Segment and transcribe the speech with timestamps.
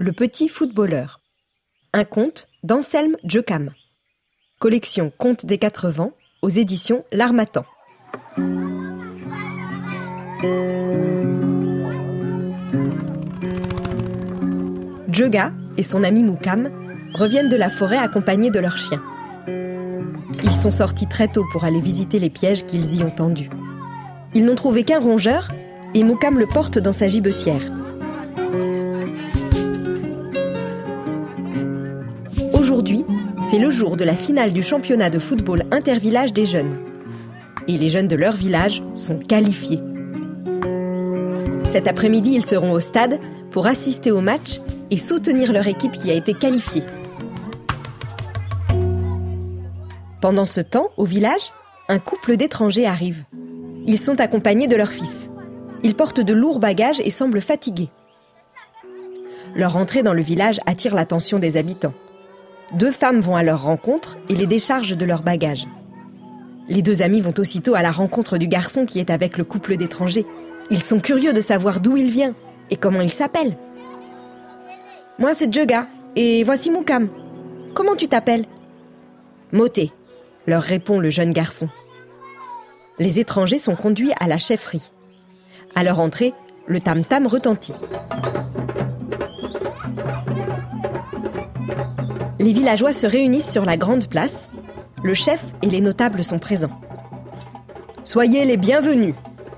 [0.00, 1.20] le petit footballeur.
[1.92, 3.70] Un conte d'Anselme Jocam.
[4.58, 7.66] Collection Contes des quatre vents aux éditions L'Armatan.
[15.12, 16.70] Joga et son ami Moukam
[17.12, 19.02] reviennent de la forêt accompagnés de leurs chiens.
[19.46, 23.50] Ils sont sortis très tôt pour aller visiter les pièges qu'ils y ont tendus.
[24.32, 25.50] Ils n'ont trouvé qu'un rongeur
[25.92, 27.70] et Moukam le porte dans sa gibecière.
[33.60, 36.78] Le jour de la finale du championnat de football intervillage des jeunes.
[37.68, 39.80] Et les jeunes de leur village sont qualifiés.
[41.64, 46.10] Cet après-midi, ils seront au stade pour assister au match et soutenir leur équipe qui
[46.10, 46.84] a été qualifiée.
[50.22, 51.52] Pendant ce temps, au village,
[51.88, 53.24] un couple d'étrangers arrive.
[53.86, 55.28] Ils sont accompagnés de leur fils.
[55.82, 57.90] Ils portent de lourds bagages et semblent fatigués.
[59.54, 61.94] Leur entrée dans le village attire l'attention des habitants.
[62.72, 65.66] Deux femmes vont à leur rencontre et les déchargent de leurs bagages.
[66.68, 69.76] Les deux amis vont aussitôt à la rencontre du garçon qui est avec le couple
[69.76, 70.26] d'étrangers.
[70.70, 72.34] Ils sont curieux de savoir d'où il vient
[72.70, 73.56] et comment il s'appelle.
[75.18, 77.08] Moi, c'est Joga et voici Moukam.
[77.74, 78.46] Comment tu t'appelles?
[79.52, 79.90] Moté,
[80.46, 81.68] leur répond le jeune garçon.
[83.00, 84.90] Les étrangers sont conduits à la chefferie.
[85.74, 86.34] À leur entrée,
[86.66, 87.74] le tam-tam retentit.
[92.40, 94.48] Les villageois se réunissent sur la grande place.
[95.02, 96.80] Le chef et les notables sont présents.
[98.04, 99.14] Soyez les bienvenus,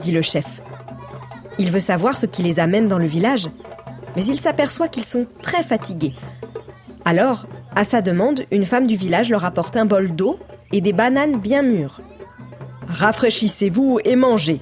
[0.00, 0.60] dit le chef.
[1.60, 3.48] Il veut savoir ce qui les amène dans le village,
[4.16, 6.14] mais il s'aperçoit qu'ils sont très fatigués.
[7.04, 7.46] Alors,
[7.76, 10.40] à sa demande, une femme du village leur apporte un bol d'eau
[10.72, 12.00] et des bananes bien mûres.
[12.88, 14.60] Rafraîchissez-vous et mangez.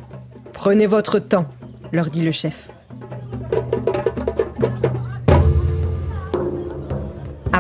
[0.53, 1.47] Prenez votre temps,
[1.93, 2.69] leur dit le chef.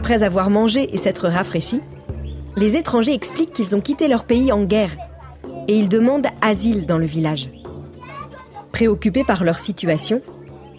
[0.02, 1.80] Après avoir mangé et s'être rafraîchis,
[2.56, 4.96] les étrangers expliquent qu'ils ont quitté leur pays en guerre
[5.68, 7.48] et ils demandent asile dans le village.
[8.72, 10.20] Préoccupés par leur situation,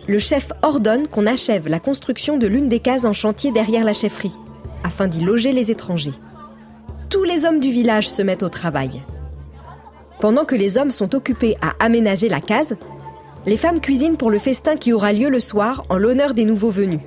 [0.09, 3.93] le chef ordonne qu'on achève la construction de l'une des cases en chantier derrière la
[3.93, 4.35] chefferie,
[4.83, 6.11] afin d'y loger les étrangers.
[7.09, 8.99] Tous les hommes du village se mettent au travail.
[10.19, 12.75] Pendant que les hommes sont occupés à aménager la case,
[13.45, 16.71] les femmes cuisinent pour le festin qui aura lieu le soir en l'honneur des nouveaux
[16.71, 16.99] venus.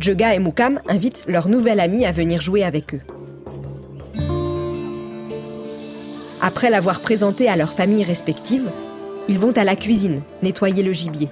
[0.00, 3.00] Joga et Moukam invitent leur nouvel ami à venir jouer avec eux.
[6.40, 8.70] Après l'avoir présenté à leurs familles respectives,
[9.28, 11.28] ils vont à la cuisine nettoyer le gibier.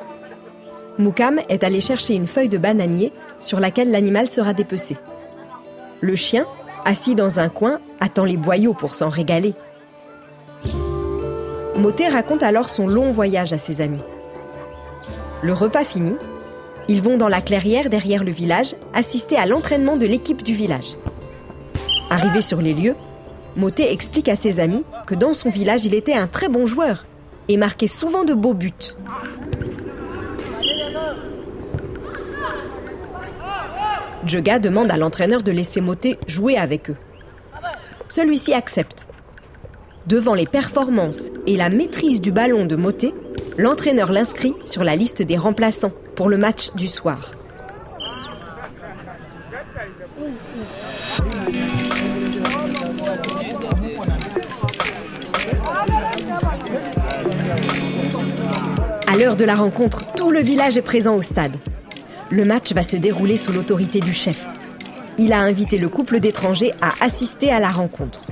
[0.98, 4.98] Moukam est allé chercher une feuille de bananier sur laquelle l'animal sera dépecé.
[6.02, 6.44] Le chien,
[6.84, 9.54] assis dans un coin, attend les boyaux pour s'en régaler.
[11.74, 14.02] Moté raconte alors son long voyage à ses amis.
[15.40, 16.16] Le repas fini,
[16.88, 20.96] ils vont dans la clairière derrière le village assister à l'entraînement de l'équipe du village.
[22.10, 22.96] Arrivé sur les lieux,
[23.56, 27.04] Moté explique à ses amis que dans son village, il était un très bon joueur
[27.48, 28.72] et marquait souvent de beaux buts.
[34.26, 36.96] Joga demande à l'entraîneur de laisser Moté jouer avec eux.
[38.08, 39.08] Celui-ci accepte.
[40.08, 43.12] Devant les performances et la maîtrise du ballon de Moté,
[43.58, 47.32] l'entraîneur l'inscrit sur la liste des remplaçants pour le match du soir.
[59.06, 61.56] À l'heure de la rencontre, tout le village est présent au stade.
[62.30, 64.46] Le match va se dérouler sous l'autorité du chef.
[65.18, 68.22] Il a invité le couple d'étrangers à assister à la rencontre.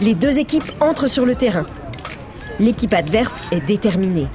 [0.00, 1.66] Les deux équipes entrent sur le terrain.
[2.60, 4.28] L'équipe adverse est déterminée.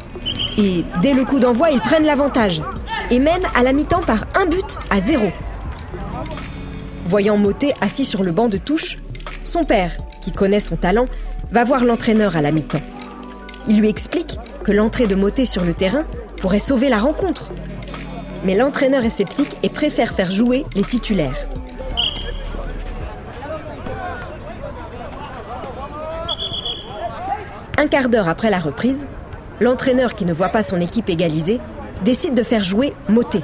[0.57, 2.61] Et dès le coup d'envoi, ils prennent l'avantage
[3.09, 5.27] et mènent à la mi-temps par un but à zéro.
[7.05, 8.97] Voyant Moté assis sur le banc de touche,
[9.45, 11.05] son père, qui connaît son talent,
[11.51, 12.81] va voir l'entraîneur à la mi-temps.
[13.69, 16.03] Il lui explique que l'entrée de Moté sur le terrain
[16.37, 17.51] pourrait sauver la rencontre.
[18.43, 21.47] Mais l'entraîneur est sceptique et préfère faire jouer les titulaires.
[27.77, 29.07] Un quart d'heure après la reprise,
[29.59, 31.59] l'entraîneur qui ne voit pas son équipe égalisée
[32.03, 33.43] décide de faire jouer Moté.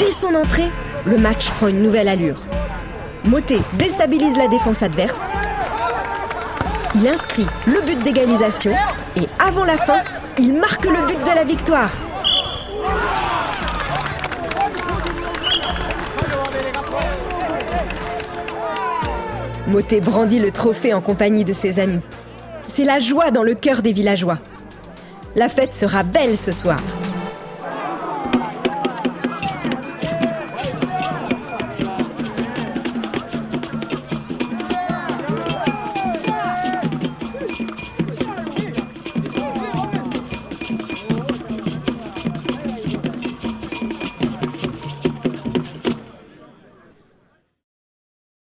[0.00, 0.70] Dès son entrée,
[1.06, 2.40] le match prend une nouvelle allure.
[3.24, 5.20] Moté déstabilise la défense adverse.
[6.96, 8.72] Il inscrit le but d'égalisation
[9.16, 10.02] et avant la fin,
[10.38, 11.90] il marque le but de la victoire.
[19.72, 22.02] Moté brandit le trophée en compagnie de ses amis.
[22.68, 24.38] C'est la joie dans le cœur des villageois.
[25.34, 26.78] La fête sera belle ce soir.